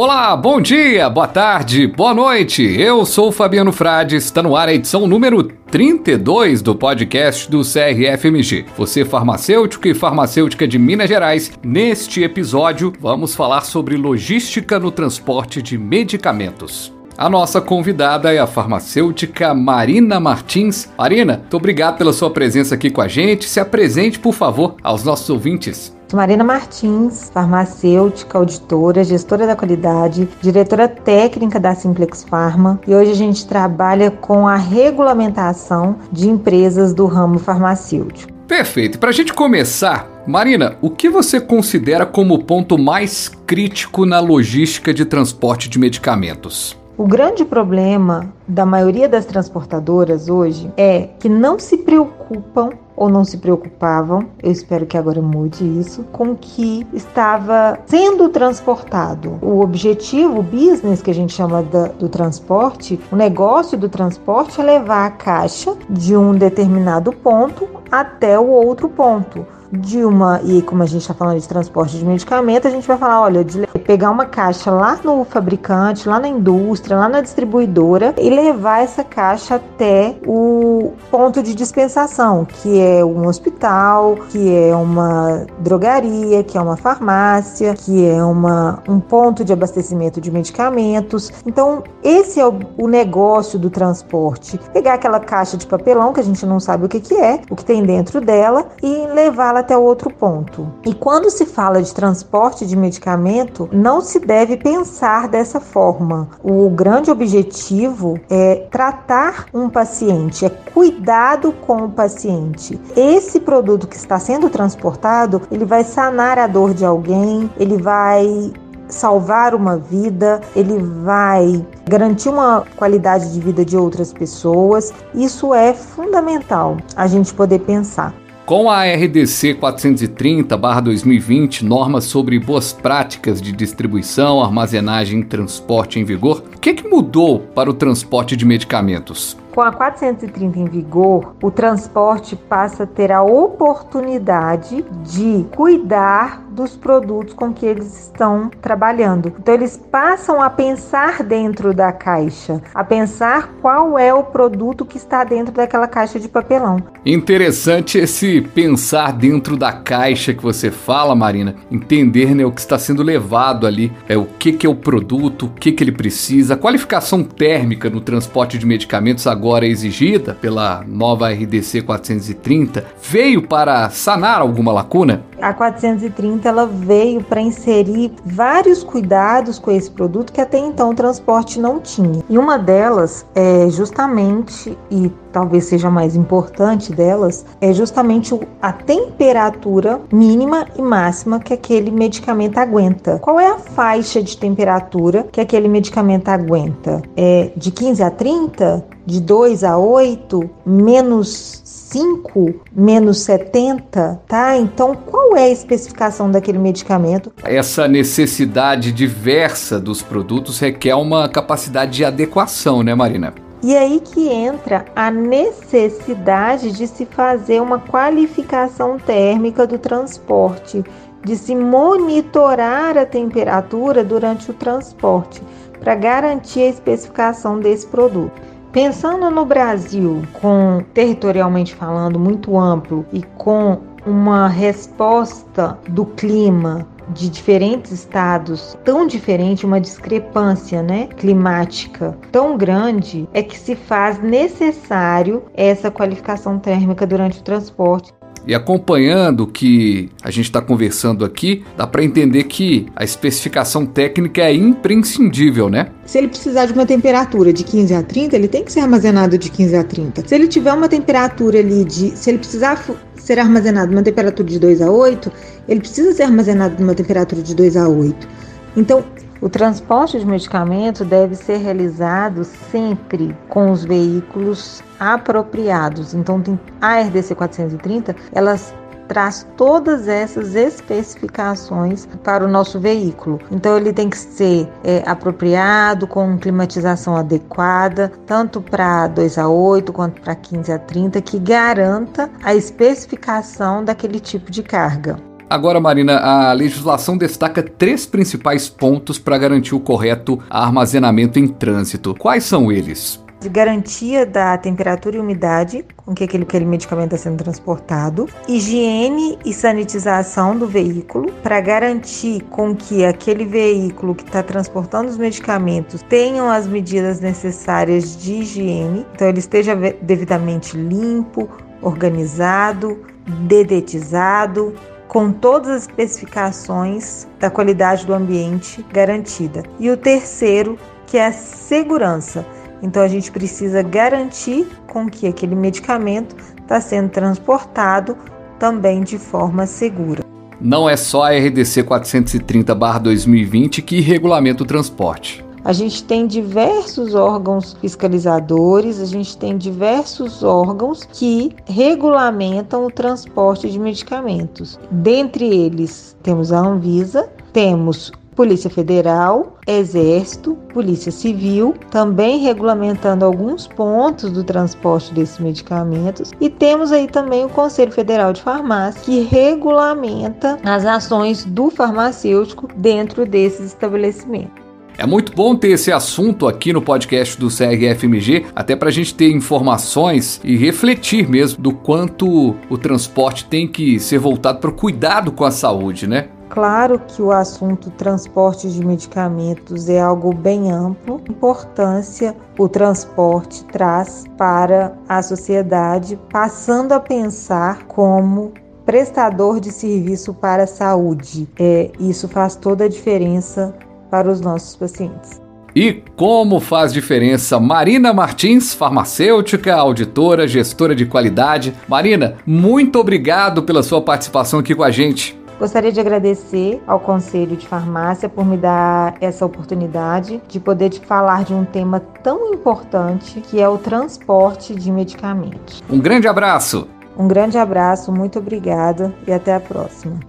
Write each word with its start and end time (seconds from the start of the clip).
Olá, 0.00 0.36
bom 0.36 0.60
dia, 0.60 1.10
boa 1.10 1.26
tarde, 1.26 1.88
boa 1.88 2.14
noite. 2.14 2.62
Eu 2.62 3.04
sou 3.04 3.32
Fabiano 3.32 3.72
Frades, 3.72 4.26
está 4.26 4.40
no 4.40 4.54
ar 4.54 4.68
a 4.68 4.72
edição 4.72 5.08
número 5.08 5.42
32 5.42 6.62
do 6.62 6.72
podcast 6.72 7.50
do 7.50 7.62
CRFMG. 7.62 8.66
Você 8.76 9.04
farmacêutico 9.04 9.88
e 9.88 9.94
farmacêutica 9.94 10.68
de 10.68 10.78
Minas 10.78 11.08
Gerais, 11.08 11.50
neste 11.64 12.22
episódio 12.22 12.92
vamos 13.00 13.34
falar 13.34 13.62
sobre 13.62 13.96
logística 13.96 14.78
no 14.78 14.92
transporte 14.92 15.60
de 15.60 15.76
medicamentos. 15.76 16.92
A 17.16 17.28
nossa 17.28 17.60
convidada 17.60 18.32
é 18.32 18.38
a 18.38 18.46
farmacêutica 18.46 19.52
Marina 19.52 20.20
Martins. 20.20 20.88
Marina, 20.96 21.38
muito 21.38 21.56
obrigado 21.56 21.98
pela 21.98 22.12
sua 22.12 22.30
presença 22.30 22.76
aqui 22.76 22.88
com 22.88 23.00
a 23.00 23.08
gente. 23.08 23.48
Se 23.48 23.58
apresente, 23.58 24.20
por 24.20 24.32
favor, 24.32 24.76
aos 24.80 25.02
nossos 25.02 25.28
ouvintes. 25.28 25.97
Marina 26.16 26.42
Martins, 26.42 27.30
farmacêutica, 27.32 28.38
auditora, 28.38 29.04
gestora 29.04 29.46
da 29.46 29.54
qualidade, 29.54 30.28
diretora 30.40 30.88
técnica 30.88 31.60
da 31.60 31.74
Simplex 31.74 32.24
Pharma 32.24 32.80
e 32.86 32.94
hoje 32.94 33.10
a 33.10 33.14
gente 33.14 33.46
trabalha 33.46 34.10
com 34.10 34.48
a 34.48 34.56
regulamentação 34.56 35.96
de 36.10 36.28
empresas 36.28 36.94
do 36.94 37.04
ramo 37.06 37.38
farmacêutico. 37.38 38.32
Perfeito. 38.46 38.98
Para 38.98 39.10
a 39.10 39.12
gente 39.12 39.34
começar, 39.34 40.08
Marina, 40.26 40.78
o 40.80 40.88
que 40.88 41.10
você 41.10 41.38
considera 41.38 42.06
como 42.06 42.34
o 42.34 42.42
ponto 42.42 42.78
mais 42.78 43.28
crítico 43.46 44.06
na 44.06 44.18
logística 44.20 44.94
de 44.94 45.04
transporte 45.04 45.68
de 45.68 45.78
medicamentos? 45.78 46.74
O 46.96 47.06
grande 47.06 47.44
problema 47.44 48.32
da 48.48 48.64
maioria 48.64 49.08
das 49.08 49.26
transportadoras 49.26 50.30
hoje 50.30 50.72
é 50.76 51.10
que 51.20 51.28
não 51.28 51.58
se 51.58 51.76
preocupam 51.76 52.70
ou 52.98 53.08
não 53.08 53.24
se 53.24 53.38
preocupavam, 53.38 54.26
eu 54.42 54.50
espero 54.50 54.84
que 54.84 54.98
agora 54.98 55.22
mude 55.22 55.64
isso, 55.64 56.02
com 56.10 56.34
que 56.34 56.84
estava 56.92 57.78
sendo 57.86 58.28
transportado. 58.28 59.38
O 59.40 59.60
objetivo, 59.60 60.40
o 60.40 60.42
business 60.42 61.00
que 61.00 61.10
a 61.10 61.14
gente 61.14 61.32
chama 61.32 61.62
da, 61.62 61.86
do 61.86 62.08
transporte, 62.08 62.98
o 63.12 63.16
negócio 63.16 63.78
do 63.78 63.88
transporte 63.88 64.60
é 64.60 64.64
levar 64.64 65.06
a 65.06 65.10
caixa 65.10 65.76
de 65.88 66.16
um 66.16 66.32
determinado 66.32 67.12
ponto 67.12 67.68
até 67.90 68.36
o 68.38 68.48
outro 68.48 68.88
ponto 68.88 69.46
de 69.72 70.04
uma, 70.04 70.40
e 70.42 70.62
como 70.62 70.82
a 70.82 70.86
gente 70.86 71.02
está 71.02 71.14
falando 71.14 71.40
de 71.40 71.48
transporte 71.48 71.98
de 71.98 72.04
medicamento, 72.04 72.66
a 72.66 72.70
gente 72.70 72.86
vai 72.86 72.96
falar, 72.96 73.20
olha, 73.20 73.44
de 73.44 73.66
pegar 73.84 74.10
uma 74.10 74.26
caixa 74.26 74.70
lá 74.70 74.98
no 75.02 75.24
fabricante, 75.24 76.08
lá 76.08 76.18
na 76.18 76.28
indústria, 76.28 76.96
lá 76.96 77.08
na 77.08 77.20
distribuidora 77.20 78.14
e 78.18 78.30
levar 78.30 78.82
essa 78.82 79.04
caixa 79.04 79.56
até 79.56 80.16
o 80.26 80.92
ponto 81.10 81.42
de 81.42 81.54
dispensação, 81.54 82.44
que 82.44 82.80
é 82.80 83.04
um 83.04 83.26
hospital, 83.26 84.16
que 84.30 84.54
é 84.54 84.74
uma 84.74 85.46
drogaria, 85.60 86.42
que 86.44 86.56
é 86.56 86.60
uma 86.60 86.76
farmácia, 86.76 87.74
que 87.74 88.06
é 88.06 88.22
uma, 88.22 88.82
um 88.88 89.00
ponto 89.00 89.44
de 89.44 89.52
abastecimento 89.52 90.20
de 90.20 90.30
medicamentos. 90.30 91.32
Então, 91.46 91.82
esse 92.02 92.40
é 92.40 92.46
o, 92.46 92.58
o 92.76 92.88
negócio 92.88 93.58
do 93.58 93.70
transporte. 93.70 94.58
Pegar 94.72 94.94
aquela 94.94 95.20
caixa 95.20 95.56
de 95.56 95.66
papelão 95.66 96.12
que 96.12 96.20
a 96.20 96.24
gente 96.24 96.44
não 96.46 96.60
sabe 96.60 96.86
o 96.86 96.88
que, 96.88 97.00
que 97.00 97.14
é, 97.14 97.40
o 97.50 97.56
que 97.56 97.64
tem 97.64 97.82
dentro 97.82 98.20
dela 98.20 98.66
e 98.82 99.06
levá-la 99.14 99.57
até 99.58 99.76
o 99.76 99.82
outro 99.82 100.10
ponto. 100.10 100.66
E 100.84 100.94
quando 100.94 101.30
se 101.30 101.46
fala 101.46 101.82
de 101.82 101.94
transporte 101.94 102.66
de 102.66 102.76
medicamento, 102.76 103.68
não 103.72 104.00
se 104.00 104.18
deve 104.18 104.56
pensar 104.56 105.28
dessa 105.28 105.60
forma. 105.60 106.28
O 106.42 106.68
grande 106.70 107.10
objetivo 107.10 108.18
é 108.30 108.66
tratar 108.70 109.46
um 109.52 109.68
paciente, 109.68 110.44
é 110.44 110.50
cuidado 110.50 111.52
com 111.66 111.84
o 111.84 111.90
paciente. 111.90 112.80
Esse 112.96 113.40
produto 113.40 113.86
que 113.86 113.96
está 113.96 114.18
sendo 114.18 114.50
transportado, 114.50 115.42
ele 115.50 115.64
vai 115.64 115.84
sanar 115.84 116.38
a 116.38 116.46
dor 116.46 116.74
de 116.74 116.84
alguém, 116.84 117.50
ele 117.58 117.76
vai 117.76 118.52
salvar 118.88 119.54
uma 119.54 119.76
vida, 119.76 120.40
ele 120.56 120.78
vai 120.78 121.64
garantir 121.86 122.28
uma 122.28 122.64
qualidade 122.76 123.32
de 123.32 123.40
vida 123.40 123.64
de 123.64 123.76
outras 123.76 124.12
pessoas. 124.12 124.92
Isso 125.14 125.54
é 125.54 125.72
fundamental 125.72 126.76
a 126.96 127.06
gente 127.06 127.32
poder 127.34 127.60
pensar. 127.60 128.14
Com 128.48 128.70
a 128.70 128.86
RDC 128.86 129.56
430-2020, 129.56 131.60
normas 131.60 132.04
sobre 132.04 132.38
boas 132.38 132.72
práticas 132.72 133.42
de 133.42 133.52
distribuição, 133.52 134.42
armazenagem 134.42 135.20
e 135.20 135.24
transporte 135.24 136.00
em 136.00 136.04
vigor, 136.04 136.42
o 136.56 136.58
que, 136.58 136.72
que 136.72 136.88
mudou 136.88 137.40
para 137.40 137.68
o 137.68 137.74
transporte 137.74 138.34
de 138.34 138.46
medicamentos? 138.46 139.36
Com 139.58 139.62
a 139.62 139.72
430 139.72 140.56
em 140.56 140.66
vigor, 140.66 141.34
o 141.42 141.50
transporte 141.50 142.36
passa 142.36 142.84
a 142.84 142.86
ter 142.86 143.10
a 143.10 143.24
oportunidade 143.24 144.84
de 145.02 145.44
cuidar 145.56 146.44
dos 146.52 146.76
produtos 146.76 147.34
com 147.34 147.52
que 147.52 147.66
eles 147.66 148.04
estão 148.04 148.48
trabalhando. 148.62 149.32
Então, 149.36 149.52
eles 149.52 149.76
passam 149.76 150.40
a 150.40 150.48
pensar 150.48 151.24
dentro 151.24 151.74
da 151.74 151.92
caixa, 151.92 152.62
a 152.72 152.84
pensar 152.84 153.54
qual 153.60 153.98
é 153.98 154.14
o 154.14 154.22
produto 154.22 154.84
que 154.84 154.96
está 154.96 155.24
dentro 155.24 155.52
daquela 155.52 155.88
caixa 155.88 156.20
de 156.20 156.28
papelão. 156.28 156.78
Interessante 157.04 157.98
esse 157.98 158.40
pensar 158.40 159.12
dentro 159.12 159.56
da 159.56 159.72
caixa 159.72 160.34
que 160.34 160.42
você 160.42 160.70
fala, 160.70 161.16
Marina, 161.16 161.56
entender 161.70 162.32
né, 162.32 162.44
o 162.44 162.52
que 162.52 162.60
está 162.60 162.78
sendo 162.78 163.02
levado 163.02 163.66
ali, 163.66 163.92
é 164.08 164.16
o 164.16 164.24
que, 164.24 164.52
que 164.52 164.66
é 164.66 164.70
o 164.70 164.74
produto, 164.74 165.46
o 165.46 165.50
que, 165.50 165.72
que 165.72 165.82
ele 165.82 165.92
precisa, 165.92 166.56
qualificação 166.56 167.24
térmica 167.24 167.90
no 167.90 168.00
transporte 168.00 168.56
de 168.56 168.66
medicamentos 168.66 169.26
agora 169.26 169.47
agora 169.48 169.66
exigida 169.66 170.34
pela 170.34 170.84
nova 170.86 171.30
RDC 171.30 171.80
430 171.80 172.84
veio 173.02 173.48
para 173.48 173.88
sanar 173.88 174.42
alguma 174.42 174.70
lacuna? 174.70 175.22
A 175.40 175.54
430 175.54 176.46
ela 176.46 176.66
veio 176.66 177.22
para 177.22 177.40
inserir 177.40 178.12
vários 178.26 178.84
cuidados 178.84 179.58
com 179.58 179.70
esse 179.70 179.90
produto 179.90 180.34
que 180.34 180.40
até 180.40 180.58
então 180.58 180.90
o 180.90 180.94
transporte 180.94 181.58
não 181.58 181.80
tinha. 181.80 182.22
E 182.28 182.36
uma 182.36 182.58
delas 182.58 183.24
é 183.34 183.70
justamente 183.70 184.76
e 184.90 185.10
talvez 185.32 185.64
seja 185.64 185.90
mais 185.90 186.16
importante 186.16 186.92
delas, 186.92 187.44
é 187.60 187.72
justamente 187.72 188.38
a 188.60 188.72
temperatura 188.72 190.00
mínima 190.12 190.66
e 190.76 190.82
máxima 190.82 191.38
que 191.38 191.54
aquele 191.54 191.90
medicamento 191.90 192.58
aguenta. 192.58 193.18
Qual 193.18 193.38
é 193.38 193.46
a 193.46 193.58
faixa 193.58 194.22
de 194.22 194.36
temperatura 194.36 195.26
que 195.30 195.40
aquele 195.40 195.68
medicamento 195.68 196.28
aguenta? 196.28 197.02
É 197.16 197.50
de 197.56 197.70
15 197.70 198.02
a 198.02 198.10
30? 198.10 198.84
De 199.08 199.22
2 199.22 199.64
a 199.64 199.78
8? 199.78 200.50
Menos 200.66 201.62
5 201.64 202.56
menos 202.70 203.20
70, 203.20 204.20
tá? 204.28 204.54
Então, 204.58 204.94
qual 204.94 205.34
é 205.34 205.44
a 205.44 205.48
especificação 205.48 206.30
daquele 206.30 206.58
medicamento? 206.58 207.32
Essa 207.42 207.88
necessidade 207.88 208.92
diversa 208.92 209.80
dos 209.80 210.02
produtos 210.02 210.58
requer 210.58 210.94
uma 210.94 211.26
capacidade 211.26 211.92
de 211.92 212.04
adequação, 212.04 212.82
né, 212.82 212.94
Marina? 212.94 213.32
E 213.62 213.74
aí 213.74 213.98
que 213.98 214.28
entra 214.28 214.84
a 214.94 215.10
necessidade 215.10 216.70
de 216.70 216.86
se 216.86 217.06
fazer 217.06 217.62
uma 217.62 217.78
qualificação 217.78 218.98
térmica 218.98 219.66
do 219.66 219.78
transporte, 219.78 220.84
de 221.24 221.34
se 221.34 221.54
monitorar 221.54 222.98
a 222.98 223.06
temperatura 223.06 224.04
durante 224.04 224.50
o 224.50 224.54
transporte, 224.54 225.40
para 225.80 225.94
garantir 225.94 226.60
a 226.60 226.68
especificação 226.68 227.58
desse 227.58 227.86
produto. 227.86 228.57
Pensando 228.72 229.30
no 229.30 229.46
Brasil, 229.46 230.22
com 230.40 230.84
territorialmente 230.92 231.74
falando 231.74 232.18
muito 232.18 232.58
amplo 232.58 233.04
e 233.12 233.22
com 233.22 233.80
uma 234.06 234.46
resposta 234.46 235.78
do 235.88 236.04
clima 236.04 236.86
de 237.10 237.30
diferentes 237.30 237.90
estados 237.92 238.76
tão 238.84 239.06
diferente, 239.06 239.64
uma 239.64 239.80
discrepância, 239.80 240.82
né, 240.82 241.06
climática 241.06 242.16
tão 242.30 242.56
grande, 242.56 243.26
é 243.32 243.42
que 243.42 243.58
se 243.58 243.74
faz 243.74 244.22
necessário 244.22 245.42
essa 245.54 245.90
qualificação 245.90 246.58
térmica 246.58 247.06
durante 247.06 247.40
o 247.40 247.42
transporte. 247.42 248.12
E 248.46 248.54
acompanhando 248.54 249.42
o 249.42 249.46
que 249.46 250.08
a 250.22 250.30
gente 250.30 250.46
está 250.46 250.60
conversando 250.60 251.24
aqui, 251.24 251.64
dá 251.76 251.86
para 251.86 252.02
entender 252.02 252.44
que 252.44 252.86
a 252.96 253.04
especificação 253.04 253.84
técnica 253.84 254.42
é 254.42 254.54
imprescindível, 254.54 255.68
né? 255.68 255.88
Se 256.06 256.18
ele 256.18 256.28
precisar 256.28 256.66
de 256.66 256.72
uma 256.72 256.86
temperatura 256.86 257.52
de 257.52 257.64
15 257.64 257.94
a 257.94 258.02
30, 258.02 258.36
ele 258.36 258.48
tem 258.48 258.64
que 258.64 258.72
ser 258.72 258.80
armazenado 258.80 259.36
de 259.36 259.50
15 259.50 259.76
a 259.76 259.84
30. 259.84 260.26
Se 260.26 260.34
ele 260.34 260.48
tiver 260.48 260.72
uma 260.72 260.88
temperatura 260.88 261.58
ali 261.58 261.84
de. 261.84 262.16
Se 262.16 262.30
ele 262.30 262.38
precisar 262.38 262.82
ser 263.16 263.38
armazenado 263.38 263.90
numa 263.90 264.02
temperatura 264.02 264.48
de 264.48 264.58
2 264.58 264.80
a 264.80 264.90
8, 264.90 265.30
ele 265.68 265.80
precisa 265.80 266.12
ser 266.12 266.22
armazenado 266.22 266.80
numa 266.80 266.94
temperatura 266.94 267.42
de 267.42 267.54
2 267.54 267.76
a 267.76 267.88
8. 267.88 268.28
Então, 268.76 269.04
o 269.40 269.48
transporte 269.48 270.18
de 270.18 270.26
medicamento 270.26 271.04
deve 271.04 271.34
ser 271.34 271.58
realizado 271.58 272.44
sempre 272.44 273.36
com 273.48 273.70
os 273.70 273.84
veículos 273.84 274.82
apropriados. 274.98 276.14
Então, 276.14 276.42
a 276.80 277.00
RDC 277.00 277.34
430, 277.34 278.16
elas 278.32 278.74
traz 279.08 279.46
todas 279.56 280.06
essas 280.06 280.54
especificações 280.54 282.06
para 282.22 282.44
o 282.44 282.48
nosso 282.48 282.78
veículo. 282.78 283.40
Então 283.50 283.76
ele 283.76 283.92
tem 283.92 284.10
que 284.10 284.18
ser 284.18 284.68
é, 284.84 285.02
apropriado, 285.06 286.06
com 286.06 286.38
climatização 286.38 287.16
adequada, 287.16 288.12
tanto 288.26 288.60
para 288.60 289.08
2 289.08 289.38
a 289.38 289.48
8 289.48 289.92
quanto 289.92 290.20
para 290.20 290.34
15 290.34 290.70
a 290.70 290.78
30, 290.78 291.22
que 291.22 291.38
garanta 291.38 292.30
a 292.44 292.54
especificação 292.54 293.82
daquele 293.82 294.20
tipo 294.20 294.50
de 294.50 294.62
carga. 294.62 295.16
Agora, 295.50 295.80
Marina, 295.80 296.18
a 296.18 296.52
legislação 296.52 297.16
destaca 297.16 297.62
três 297.62 298.04
principais 298.04 298.68
pontos 298.68 299.18
para 299.18 299.38
garantir 299.38 299.74
o 299.74 299.80
correto 299.80 300.38
armazenamento 300.50 301.38
em 301.38 301.48
trânsito. 301.48 302.14
Quais 302.18 302.44
são 302.44 302.70
eles? 302.70 303.18
de 303.40 303.48
garantia 303.48 304.26
da 304.26 304.58
temperatura 304.58 305.16
e 305.16 305.20
umidade 305.20 305.84
com 305.96 306.12
que 306.12 306.24
aquele, 306.24 306.42
aquele 306.42 306.64
medicamento 306.64 307.14
está 307.14 307.30
sendo 307.30 307.42
transportado, 307.42 308.28
higiene 308.48 309.38
e 309.44 309.52
sanitização 309.52 310.56
do 310.58 310.66
veículo 310.66 311.32
para 311.42 311.60
garantir 311.60 312.40
com 312.50 312.74
que 312.74 313.04
aquele 313.04 313.44
veículo 313.44 314.14
que 314.14 314.24
está 314.24 314.42
transportando 314.42 315.08
os 315.08 315.16
medicamentos 315.16 316.02
tenham 316.02 316.50
as 316.50 316.66
medidas 316.66 317.20
necessárias 317.20 318.20
de 318.20 318.34
higiene, 318.40 319.06
então 319.14 319.28
ele 319.28 319.38
esteja 319.38 319.76
devidamente 320.02 320.76
limpo, 320.76 321.48
organizado, 321.80 322.98
dedetizado, 323.46 324.74
com 325.08 325.32
todas 325.32 325.70
as 325.70 325.82
especificações 325.82 327.26
da 327.40 327.50
qualidade 327.50 328.06
do 328.06 328.14
ambiente 328.14 328.84
garantida. 328.92 329.62
E 329.80 329.90
o 329.90 329.96
terceiro, 329.96 330.78
que 331.06 331.16
é 331.16 331.26
a 331.26 331.32
segurança. 331.32 332.46
Então 332.82 333.02
a 333.02 333.08
gente 333.08 333.32
precisa 333.32 333.82
garantir 333.82 334.68
com 334.86 335.08
que 335.08 335.26
aquele 335.26 335.54
medicamento 335.54 336.36
está 336.60 336.80
sendo 336.80 337.08
transportado 337.08 338.16
também 338.58 339.02
de 339.02 339.18
forma 339.18 339.66
segura. 339.66 340.22
Não 340.60 340.88
é 340.88 340.96
só 340.96 341.22
a 341.24 341.30
RDC 341.30 341.82
430/2020 341.84 343.80
que 343.82 344.00
regulamenta 344.00 344.62
o 344.62 344.66
transporte. 344.66 345.47
A 345.68 345.72
gente 345.74 346.02
tem 346.02 346.26
diversos 346.26 347.14
órgãos 347.14 347.74
fiscalizadores, 347.74 348.98
a 349.02 349.04
gente 349.04 349.36
tem 349.36 349.58
diversos 349.58 350.42
órgãos 350.42 351.04
que 351.04 351.54
regulamentam 351.66 352.86
o 352.86 352.90
transporte 352.90 353.68
de 353.70 353.78
medicamentos. 353.78 354.80
Dentre 354.90 355.44
eles, 355.44 356.16
temos 356.22 356.52
a 356.52 356.58
Anvisa, 356.58 357.28
temos 357.52 358.10
Polícia 358.34 358.70
Federal, 358.70 359.58
Exército, 359.66 360.54
Polícia 360.72 361.12
Civil, 361.12 361.74
também 361.90 362.38
regulamentando 362.38 363.26
alguns 363.26 363.66
pontos 363.66 364.32
do 364.32 364.42
transporte 364.42 365.12
desses 365.12 365.38
medicamentos. 365.38 366.30
E 366.40 366.48
temos 366.48 366.92
aí 366.92 367.06
também 367.06 367.44
o 367.44 367.50
Conselho 367.50 367.92
Federal 367.92 368.32
de 368.32 368.40
Farmácia, 368.40 369.02
que 369.02 369.20
regulamenta 369.20 370.58
as 370.64 370.86
ações 370.86 371.44
do 371.44 371.68
farmacêutico 371.68 372.66
dentro 372.74 373.26
desses 373.26 373.66
estabelecimentos. 373.66 374.67
É 375.00 375.06
muito 375.06 375.32
bom 375.32 375.54
ter 375.54 375.68
esse 375.68 375.92
assunto 375.92 376.48
aqui 376.48 376.72
no 376.72 376.82
podcast 376.82 377.38
do 377.38 377.46
CRFMG, 377.46 378.46
até 378.52 378.74
para 378.74 378.88
a 378.88 378.92
gente 378.92 379.14
ter 379.14 379.30
informações 379.30 380.40
e 380.42 380.56
refletir 380.56 381.30
mesmo 381.30 381.62
do 381.62 381.72
quanto 381.72 382.56
o 382.68 382.76
transporte 382.76 383.44
tem 383.44 383.68
que 383.68 384.00
ser 384.00 384.18
voltado 384.18 384.58
para 384.58 384.70
o 384.70 384.72
cuidado 384.72 385.30
com 385.30 385.44
a 385.44 385.52
saúde, 385.52 386.08
né? 386.08 386.30
Claro 386.50 386.98
que 386.98 387.22
o 387.22 387.30
assunto 387.30 387.92
transporte 387.92 388.68
de 388.68 388.84
medicamentos 388.84 389.88
é 389.88 390.00
algo 390.00 390.34
bem 390.34 390.72
amplo. 390.72 391.22
Importância 391.30 392.34
o 392.58 392.68
transporte 392.68 393.64
traz 393.66 394.24
para 394.36 394.98
a 395.08 395.22
sociedade, 395.22 396.18
passando 396.32 396.90
a 396.90 396.98
pensar 396.98 397.84
como 397.84 398.52
prestador 398.84 399.60
de 399.60 399.70
serviço 399.70 400.34
para 400.34 400.64
a 400.64 400.66
saúde. 400.66 401.48
É, 401.56 401.92
isso 402.00 402.26
faz 402.26 402.56
toda 402.56 402.86
a 402.86 402.88
diferença 402.88 403.72
para 404.10 404.30
os 404.30 404.40
nossos 404.40 404.76
pacientes. 404.76 405.40
E 405.74 406.02
como 406.16 406.60
faz 406.60 406.92
diferença 406.92 407.60
Marina 407.60 408.12
Martins, 408.12 408.74
farmacêutica, 408.74 409.76
auditora, 409.76 410.48
gestora 410.48 410.94
de 410.94 411.06
qualidade. 411.06 411.74
Marina, 411.86 412.36
muito 412.46 412.98
obrigado 412.98 413.62
pela 413.62 413.82
sua 413.82 414.00
participação 414.00 414.60
aqui 414.60 414.74
com 414.74 414.82
a 414.82 414.90
gente. 414.90 415.38
Gostaria 415.58 415.90
de 415.90 415.98
agradecer 415.98 416.80
ao 416.86 417.00
Conselho 417.00 417.56
de 417.56 417.66
Farmácia 417.66 418.28
por 418.28 418.46
me 418.46 418.56
dar 418.56 419.16
essa 419.20 419.44
oportunidade 419.44 420.40
de 420.46 420.60
poder 420.60 420.88
te 420.88 421.00
falar 421.00 421.44
de 421.44 421.52
um 421.52 421.64
tema 421.64 422.00
tão 422.22 422.54
importante 422.54 423.40
que 423.40 423.60
é 423.60 423.68
o 423.68 423.76
transporte 423.76 424.72
de 424.74 424.90
medicamentos. 424.92 425.82
Um 425.90 425.98
grande 425.98 426.28
abraço. 426.28 426.86
Um 427.16 427.26
grande 427.26 427.58
abraço, 427.58 428.12
muito 428.12 428.38
obrigada 428.38 429.12
e 429.26 429.32
até 429.32 429.52
a 429.52 429.60
próxima. 429.60 430.20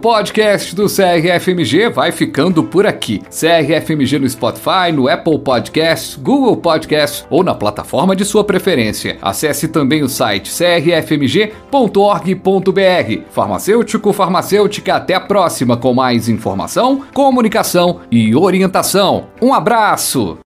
Podcast 0.00 0.74
do 0.74 0.86
CRFMG 0.86 1.90
vai 1.90 2.10
ficando 2.10 2.64
por 2.64 2.86
aqui. 2.86 3.20
CRFMG 3.28 4.18
no 4.18 4.28
Spotify, 4.28 4.90
no 4.92 5.08
Apple 5.08 5.38
Podcasts, 5.38 6.16
Google 6.16 6.56
Podcasts 6.56 7.26
ou 7.28 7.44
na 7.44 7.54
plataforma 7.54 8.16
de 8.16 8.24
sua 8.24 8.42
preferência. 8.42 9.18
Acesse 9.20 9.68
também 9.68 10.02
o 10.02 10.08
site 10.08 10.50
crfmg.org.br. 10.50 11.70
Farmacêutico, 13.30 14.12
farmacêutica, 14.12 14.94
até 14.94 15.14
a 15.14 15.20
próxima 15.20 15.76
com 15.76 15.92
mais 15.92 16.28
informação, 16.28 17.04
comunicação 17.12 18.00
e 18.10 18.34
orientação. 18.34 19.28
Um 19.40 19.52
abraço! 19.52 20.38